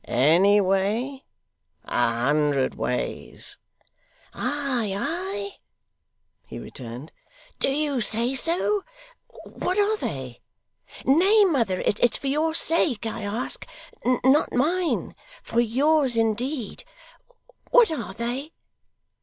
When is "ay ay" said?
4.33-5.57